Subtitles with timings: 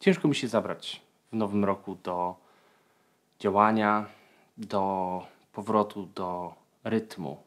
[0.00, 1.02] ciężko mi się zabrać
[1.32, 2.36] w nowym roku do
[3.40, 4.06] działania,
[4.56, 7.42] do powrotu do rytmu.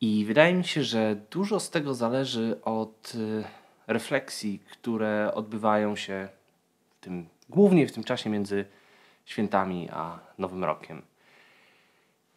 [0.00, 3.44] I wydaje mi się, że dużo z tego zależy od y,
[3.86, 6.28] refleksji, które odbywają się
[6.90, 8.64] w tym, głównie w tym czasie między
[9.24, 11.02] świętami a Nowym Rokiem.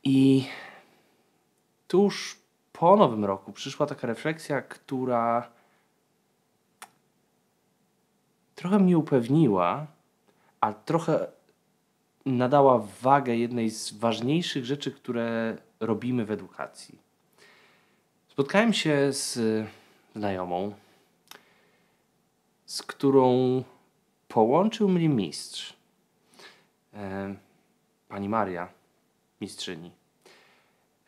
[0.03, 0.47] I
[1.87, 2.37] tuż
[2.73, 5.54] po Nowym Roku przyszła taka refleksja, która
[8.55, 9.87] trochę mnie upewniła,
[10.61, 11.27] a trochę
[12.25, 16.99] nadała wagę jednej z ważniejszych rzeczy, które robimy w edukacji.
[18.27, 19.39] Spotkałem się z
[20.15, 20.73] znajomą,
[22.65, 23.63] z którą
[24.27, 25.73] połączył mnie mistrz.
[26.93, 27.35] E,
[28.07, 28.67] pani Maria,
[29.41, 29.91] mistrzyni.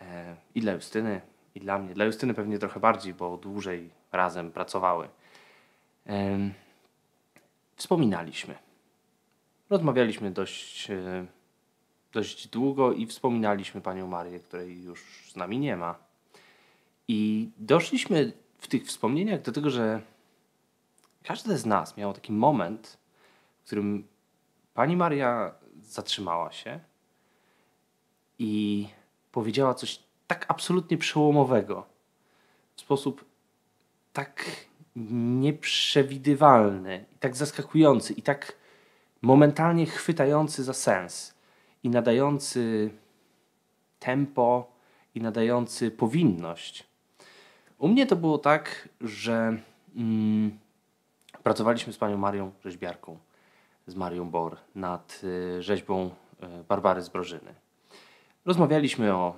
[0.01, 1.21] E, I dla Justyny,
[1.55, 1.93] i dla mnie.
[1.93, 5.09] Dla Justyny pewnie trochę bardziej, bo dłużej razem pracowały.
[7.77, 8.55] Wspominaliśmy.
[9.69, 10.87] Rozmawialiśmy dość,
[12.13, 15.95] dość długo i wspominaliśmy panią Marię, której już z nami nie ma.
[17.07, 20.01] I doszliśmy w tych wspomnieniach do tego, że
[21.23, 22.97] każdy z nas miał taki moment,
[23.61, 24.07] w którym
[24.73, 26.79] pani Maria zatrzymała się
[28.39, 28.87] i
[29.31, 31.85] powiedziała coś tak absolutnie przełomowego,
[32.75, 33.25] w sposób
[34.13, 34.45] tak
[35.41, 38.53] nieprzewidywalny, i tak zaskakujący i tak
[39.21, 41.33] momentalnie chwytający za sens
[41.83, 42.89] i nadający
[43.99, 44.71] tempo
[45.15, 46.87] i nadający powinność.
[47.77, 49.57] U mnie to było tak, że
[49.95, 50.57] mm,
[51.43, 53.17] pracowaliśmy z panią Marią rzeźbiarką,
[53.87, 57.53] z Marią Bor, nad y, rzeźbą y, Barbary z Brożyny.
[58.45, 59.35] Rozmawialiśmy o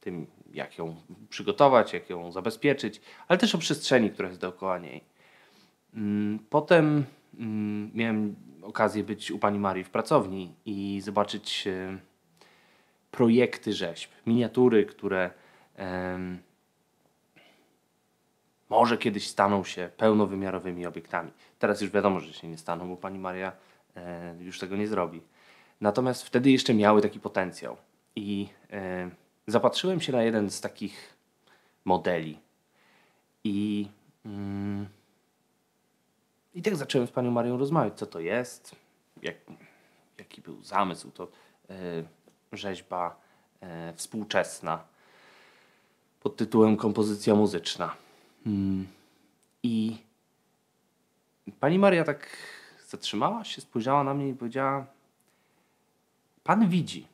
[0.00, 0.96] tym, jak ją
[1.28, 5.04] przygotować, jak ją zabezpieczyć, ale też o przestrzeni, która jest dookoła niej.
[5.94, 7.04] Mm, potem
[7.38, 11.98] mm, miałem okazję być u pani Marii w pracowni i zobaczyć y,
[13.10, 15.30] projekty rzeźb, miniatury, które
[18.70, 21.30] może kiedyś staną się pełnowymiarowymi obiektami.
[21.58, 23.52] Teraz już wiadomo, że się nie staną, bo pani Maria
[23.96, 25.22] e, już tego nie zrobi.
[25.80, 27.76] Natomiast wtedy jeszcze miały taki potencjał.
[28.16, 29.10] I e,
[29.46, 31.14] zapatrzyłem się na jeden z takich
[31.84, 32.38] modeli.
[33.44, 33.88] I,
[34.26, 34.86] mm,
[36.54, 38.76] I tak zacząłem z panią Marią rozmawiać, co to jest,
[39.22, 39.36] jak,
[40.18, 41.10] jaki był zamysł.
[41.10, 41.28] To
[41.70, 42.04] e,
[42.52, 43.16] rzeźba
[43.60, 44.84] e, współczesna
[46.20, 47.96] pod tytułem Kompozycja muzyczna.
[48.44, 48.86] Hmm.
[49.62, 49.96] I
[51.60, 52.36] pani Maria tak
[52.88, 54.86] zatrzymała się, spojrzała na mnie i powiedziała:
[56.44, 57.13] Pan widzi.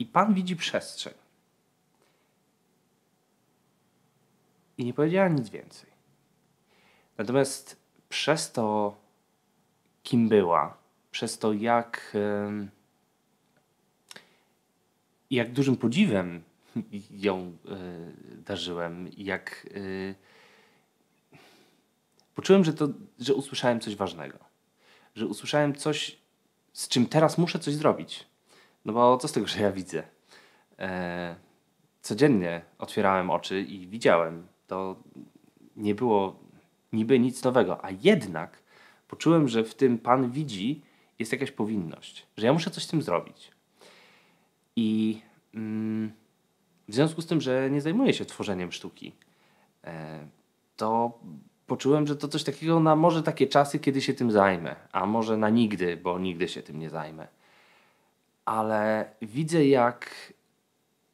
[0.00, 1.14] I Pan widzi przestrzeń.
[4.78, 5.90] I nie powiedziała nic więcej.
[7.18, 7.76] Natomiast
[8.08, 8.96] przez to,
[10.02, 10.78] kim była,
[11.10, 12.16] przez to, jak,
[15.30, 16.42] jak dużym podziwem
[17.10, 17.56] ją
[18.34, 20.14] y, darzyłem, jak y,
[22.34, 24.38] poczułem, że, to, że usłyszałem coś ważnego.
[25.14, 26.18] Że usłyszałem coś,
[26.72, 28.29] z czym teraz muszę coś zrobić.
[28.84, 30.02] No bo co z tego, że ja widzę?
[30.78, 31.36] E,
[32.02, 34.46] codziennie otwierałem oczy i widziałem.
[34.66, 34.96] To
[35.76, 36.36] nie było
[36.92, 38.62] niby nic nowego, a jednak
[39.08, 40.82] poczułem, że w tym Pan widzi
[41.18, 43.50] jest jakaś powinność, że ja muszę coś z tym zrobić.
[44.76, 45.20] I
[45.54, 46.12] mm,
[46.88, 49.12] w związku z tym, że nie zajmuję się tworzeniem sztuki,
[49.84, 50.26] e,
[50.76, 51.18] to
[51.66, 55.36] poczułem, że to coś takiego na może takie czasy, kiedy się tym zajmę, a może
[55.36, 57.28] na nigdy, bo nigdy się tym nie zajmę.
[58.50, 60.10] Ale widzę, jak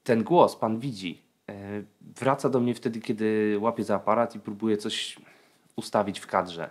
[0.05, 1.55] ten głos, pan widzi, e,
[2.01, 5.17] wraca do mnie wtedy, kiedy łapię za aparat i próbuję coś
[5.77, 6.71] ustawić w kadrze.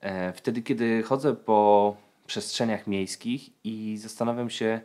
[0.00, 4.80] E, wtedy, kiedy chodzę po przestrzeniach miejskich i zastanawiam się,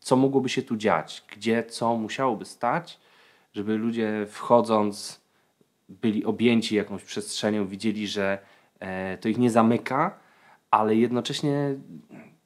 [0.00, 3.00] co mogłoby się tu dziać, gdzie co musiałoby stać,
[3.52, 5.20] żeby ludzie wchodząc
[5.88, 8.38] byli objęci jakąś przestrzenią, widzieli, że
[8.80, 10.18] e, to ich nie zamyka,
[10.70, 11.74] ale jednocześnie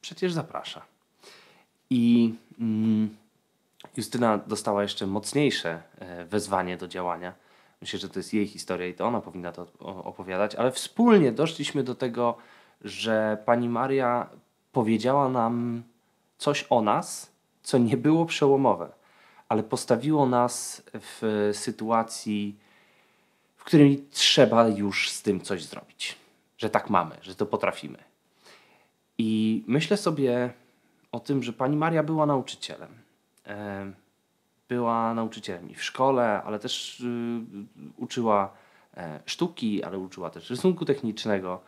[0.00, 0.93] przecież zaprasza.
[1.94, 3.16] I mm,
[3.96, 7.32] Justyna dostała jeszcze mocniejsze e, wezwanie do działania.
[7.80, 11.82] Myślę, że to jest jej historia i to ona powinna to opowiadać, ale wspólnie doszliśmy
[11.82, 12.36] do tego,
[12.80, 14.26] że pani Maria
[14.72, 15.82] powiedziała nam
[16.38, 17.30] coś o nas,
[17.62, 18.92] co nie było przełomowe,
[19.48, 22.56] ale postawiło nas w sytuacji,
[23.56, 26.16] w której trzeba już z tym coś zrobić.
[26.58, 27.98] Że tak mamy, że to potrafimy.
[29.18, 30.52] I myślę sobie
[31.14, 32.90] o tym, że pani Maria była nauczycielem.
[34.68, 37.40] Była nauczycielem i w szkole, ale też y,
[37.96, 38.52] uczyła
[38.96, 41.60] e, sztuki, ale uczyła też rysunku technicznego.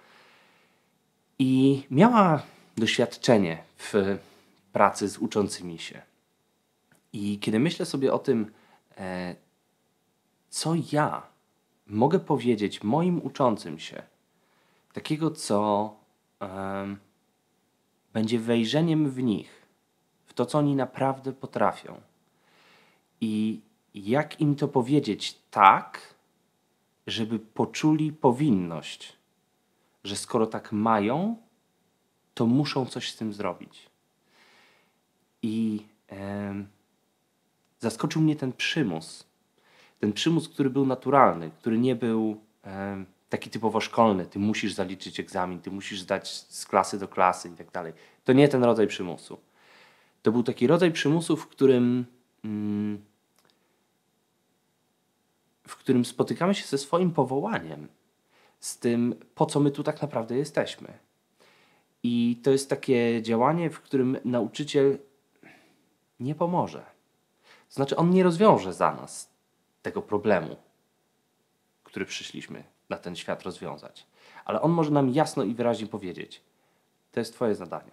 [1.39, 2.43] I miała
[2.77, 4.19] doświadczenie w
[4.73, 6.03] pracy z uczącymi się.
[7.13, 8.53] I kiedy myślę sobie o tym,
[8.99, 9.37] e,
[10.49, 11.23] co ja
[11.87, 14.03] mogę powiedzieć moim uczącym się,
[14.93, 15.91] takiego, co
[18.17, 19.67] będzie wejrzeniem w nich,
[20.27, 22.01] w to, co oni naprawdę potrafią.
[23.21, 23.61] I
[23.95, 26.15] jak im to powiedzieć tak,
[27.07, 29.17] żeby poczuli powinność,
[30.05, 31.37] że skoro tak mają,
[32.35, 33.91] to muszą coś z tym zrobić.
[35.43, 36.55] I e,
[37.79, 39.27] zaskoczył mnie ten przymus.
[40.01, 44.27] Ten przymus, który był naturalny, który nie był e, taki typowo szkolny.
[44.27, 47.93] Ty musisz zaliczyć egzamin, ty musisz zdać z klasy do klasy i tak dalej.
[48.25, 49.39] To nie ten rodzaj przymusu.
[50.23, 52.07] To był taki rodzaj przymusu, w którym,
[52.45, 53.05] mm,
[55.69, 57.89] w którym spotykamy się ze swoim powołaniem,
[58.61, 60.99] z tym, po co my tu tak naprawdę jesteśmy.
[62.03, 64.99] I to jest takie działanie, w którym nauczyciel
[66.21, 66.85] nie pomoże.
[67.69, 69.31] To znaczy, on nie rozwiąże za nas
[69.83, 70.57] tego problemu,
[71.85, 74.07] który przyszliśmy na ten świat rozwiązać.
[74.45, 76.43] Ale on może nam jasno i wyraźnie powiedzieć:
[77.13, 77.91] To jest Twoje zadanie.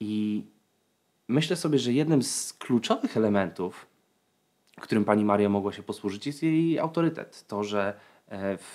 [0.00, 0.44] I
[1.28, 3.86] myślę sobie, że jednym z kluczowych elementów,
[4.80, 7.46] którym pani Maria mogła się posłużyć, jest jej autorytet.
[7.46, 7.94] To, że
[8.28, 8.74] e, w,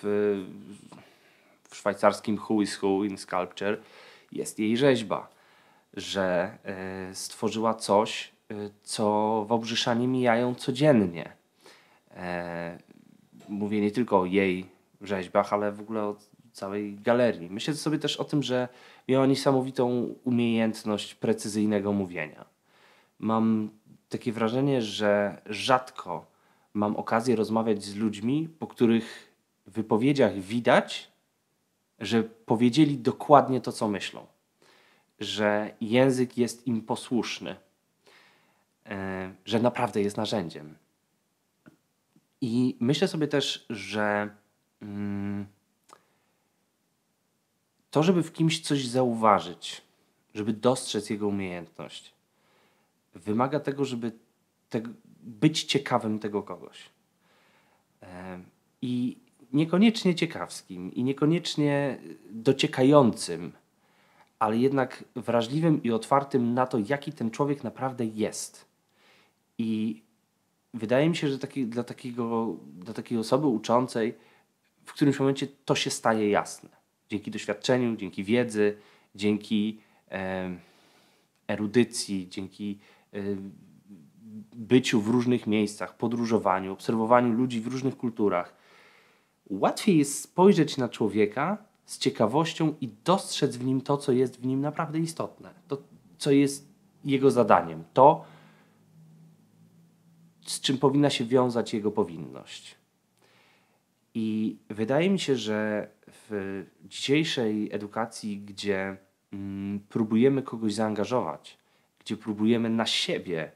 [1.69, 3.77] w szwajcarskim Who is Who in Sculpture
[4.31, 5.29] jest jej rzeźba,
[5.93, 11.35] że e, stworzyła coś, e, co Wałbrzyszanie mijają codziennie
[13.49, 14.65] mówię nie tylko o jej
[15.01, 16.15] rzeźbach, ale w ogóle o
[16.51, 17.49] całej galerii.
[17.49, 18.67] Myślę sobie też o tym, że
[19.07, 22.45] miała niesamowitą umiejętność precyzyjnego mówienia.
[23.19, 23.69] Mam
[24.09, 26.25] takie wrażenie, że rzadko
[26.73, 29.33] mam okazję rozmawiać z ludźmi, po których
[29.65, 31.11] wypowiedziach widać,
[31.99, 34.25] że powiedzieli dokładnie to, co myślą,
[35.19, 37.55] że język jest im posłuszny,
[38.85, 40.75] e, że naprawdę jest narzędziem.
[42.45, 44.29] I myślę sobie też, że
[44.81, 45.45] mm,
[47.91, 49.81] to, żeby w kimś coś zauważyć,
[50.33, 52.13] żeby dostrzec jego umiejętność,
[53.15, 54.11] wymaga tego, żeby
[54.69, 54.81] te,
[55.23, 56.89] być ciekawym tego kogoś.
[58.81, 59.17] I
[59.53, 61.99] niekoniecznie ciekawskim, i niekoniecznie
[62.29, 63.51] dociekającym,
[64.39, 68.65] ale jednak wrażliwym i otwartym na to, jaki ten człowiek naprawdę jest.
[69.57, 70.01] I
[70.75, 74.13] wydaje mi się, że taki, dla, takiego, dla takiej osoby uczącej
[74.85, 76.69] w którymś momencie to się staje jasne.
[77.09, 78.77] Dzięki doświadczeniu, dzięki wiedzy,
[79.15, 79.79] dzięki
[80.11, 80.49] e,
[81.47, 82.79] erudycji, dzięki
[83.13, 83.19] e,
[84.55, 88.55] byciu w różnych miejscach, podróżowaniu, obserwowaniu ludzi w różnych kulturach.
[89.49, 94.45] Łatwiej jest spojrzeć na człowieka z ciekawością i dostrzec w nim to, co jest w
[94.45, 95.77] nim naprawdę istotne, to,
[96.17, 96.67] co jest
[97.05, 98.25] jego zadaniem, to,
[100.45, 102.75] z czym powinna się wiązać jego powinność.
[104.13, 108.97] I wydaje mi się, że w dzisiejszej edukacji, gdzie
[109.33, 111.57] mm, próbujemy kogoś zaangażować,
[111.99, 113.51] gdzie próbujemy na siebie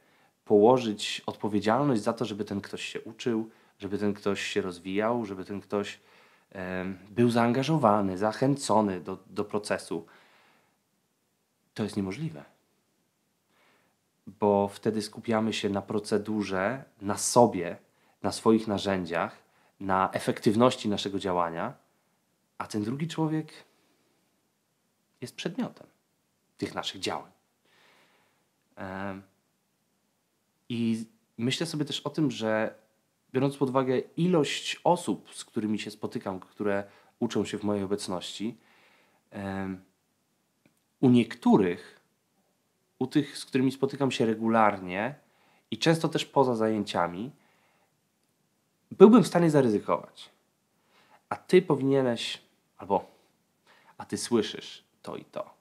[0.46, 3.50] położyć odpowiedzialność za to, żeby ten ktoś się uczył,
[3.80, 6.00] żeby ten ktoś się rozwijał, żeby ten ktoś
[7.10, 10.06] był zaangażowany, zachęcony do, do procesu,
[11.74, 12.59] to jest niemożliwe
[14.40, 17.78] bo wtedy skupiamy się na procedurze, na sobie,
[18.24, 19.38] na swoich narzędziach,
[19.80, 21.74] na efektywności naszego działania,
[22.58, 23.54] a ten drugi człowiek
[25.22, 25.88] jest przedmiotem
[26.58, 27.32] tych naszych działań.
[30.70, 31.06] I
[31.38, 32.76] myślę sobie też o tym, że
[33.34, 36.84] biorąc pod uwagę ilość osób, z którymi się spotykam, które
[37.20, 38.58] uczą się w mojej obecności,
[41.00, 41.99] u niektórych
[43.00, 45.16] u tych, z którymi spotykam się regularnie
[45.72, 47.32] i często też poza zajęciami,
[48.92, 50.30] byłbym w stanie zaryzykować.
[51.30, 52.42] A ty powinieneś,
[52.78, 53.06] albo
[53.98, 55.54] a ty słyszysz to i to,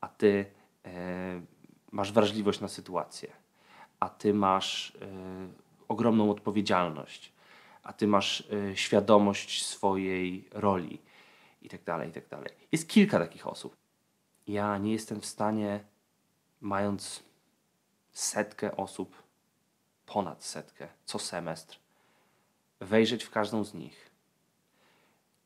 [0.00, 0.46] a ty
[0.84, 1.40] e,
[1.92, 3.32] masz wrażliwość na sytuację,
[4.00, 5.06] a ty masz e,
[5.88, 7.32] ogromną odpowiedzialność,
[7.82, 11.00] a ty masz e, świadomość swojej roli
[11.62, 12.50] i tak dalej, i tak dalej.
[12.72, 13.76] Jest kilka takich osób.
[14.46, 15.80] Ja nie jestem w stanie
[16.60, 17.22] mając
[18.12, 19.22] setkę osób,
[20.06, 21.78] ponad setkę co semestr,
[22.80, 24.10] wejrzeć w każdą z nich.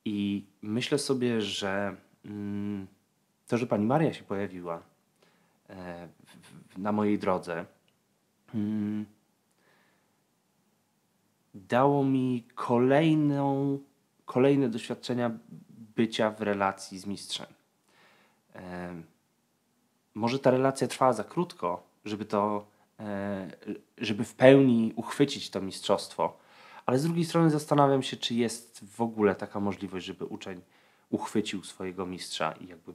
[0.05, 2.87] I myślę sobie, że mm,
[3.47, 4.83] to, że pani Maria się pojawiła
[5.69, 6.09] e,
[6.73, 7.65] w, na mojej drodze,
[8.55, 9.07] mm,
[11.55, 13.79] dało mi kolejną,
[14.25, 15.31] kolejne doświadczenia
[15.97, 17.47] bycia w relacji z mistrzem.
[18.53, 19.05] Em,
[20.15, 22.67] może ta relacja trwała za krótko, żeby to,
[23.01, 23.51] e,
[23.99, 26.39] żeby w pełni uchwycić to mistrzostwo,
[26.87, 30.61] ale z drugiej strony zastanawiam się, czy jest w ogóle taka możliwość, żeby uczeń
[31.11, 32.95] uchwycił swojego mistrza i jakby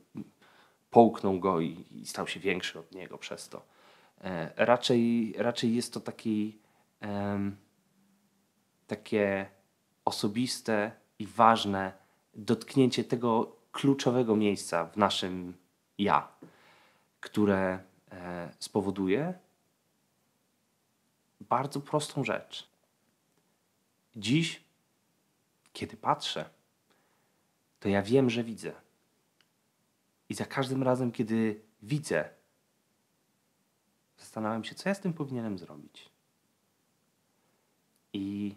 [0.89, 3.65] połknął go i, i stał się większy od niego przez to.
[4.21, 6.59] E, raczej, raczej jest to taki,
[8.88, 9.45] takie
[10.05, 11.93] osobiste i ważne
[12.33, 15.53] dotknięcie tego kluczowego miejsca w naszym
[15.97, 16.27] ja,
[17.19, 17.79] które
[18.12, 19.39] e, spowoduje
[21.41, 22.69] bardzo prostą rzecz.
[24.15, 24.63] Dziś,
[25.74, 26.50] kiedy patrzę,
[27.79, 28.74] to ja wiem, że widzę.
[30.29, 32.29] I za każdym razem, kiedy widzę,
[34.17, 36.09] zastanawiam się, co ja z tym powinienem zrobić.
[38.13, 38.55] I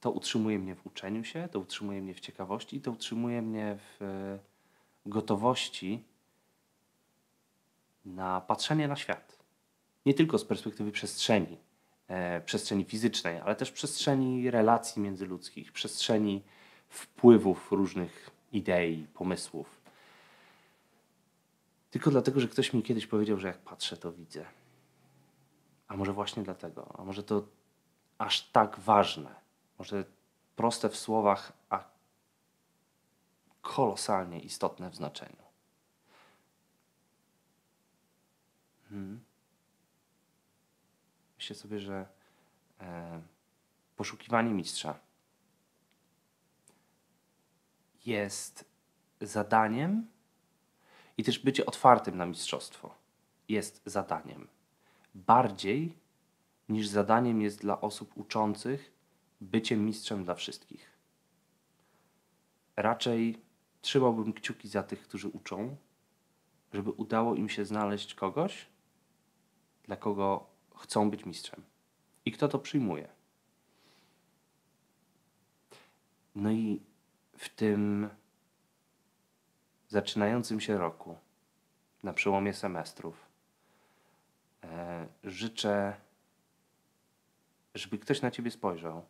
[0.00, 4.02] to utrzymuje mnie w uczeniu się, to utrzymuje mnie w ciekawości, to utrzymuje mnie w
[4.02, 4.38] e,
[5.06, 6.04] gotowości
[8.04, 9.38] na patrzenie na świat.
[10.06, 11.58] Nie tylko z perspektywy przestrzeni,
[12.08, 16.42] e, przestrzeni fizycznej, ale też przestrzeni relacji międzyludzkich, przestrzeni
[16.88, 19.80] wpływów różnych idei, pomysłów.
[21.90, 24.44] Tylko dlatego, że ktoś mi kiedyś powiedział, że jak patrzę, to widzę.
[25.88, 27.46] A może właśnie dlatego, a może to
[28.18, 29.34] aż tak ważne,
[29.78, 30.04] może
[30.56, 31.84] proste w słowach, a
[33.62, 35.43] kolosalnie istotne w znaczeniu.
[38.94, 39.20] Hmm.
[41.36, 42.06] Myślę sobie, że
[42.80, 43.22] e,
[43.96, 44.98] poszukiwanie mistrza
[48.06, 48.64] jest
[49.20, 50.06] zadaniem
[51.16, 52.94] i też bycie otwartym na mistrzostwo
[53.48, 54.48] jest zadaniem.
[55.14, 55.98] Bardziej
[56.68, 58.92] niż zadaniem jest dla osób uczących
[59.40, 60.90] bycie mistrzem dla wszystkich.
[62.76, 63.42] Raczej
[63.80, 65.76] trzymałbym kciuki za tych, którzy uczą,
[66.72, 68.73] żeby udało im się znaleźć kogoś,
[69.84, 71.62] dla kogo chcą być mistrzem.
[72.24, 73.08] I kto to przyjmuje.
[76.34, 76.80] No i
[77.36, 78.08] w tym
[79.88, 81.16] zaczynającym się roku,
[82.02, 83.26] na przełomie semestrów,
[84.64, 85.96] e, życzę,
[87.74, 89.04] żeby ktoś na ciebie spojrzał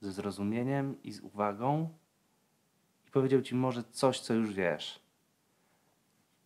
[0.00, 1.88] ze zrozumieniem i z uwagą
[3.08, 5.00] i powiedział ci może coś, co już wiesz,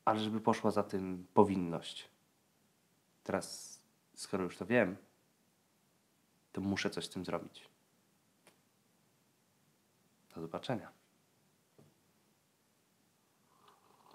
[0.04, 2.08] ale żeby poszła za tym powinność.
[3.24, 3.78] Teraz,
[4.14, 4.96] skoro już to wiem,
[6.52, 7.68] to muszę coś z tym zrobić.
[10.34, 11.03] Do zobaczenia.